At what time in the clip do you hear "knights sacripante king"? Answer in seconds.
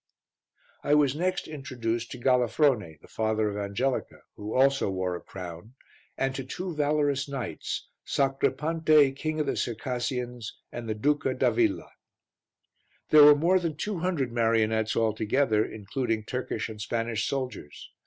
7.29-9.41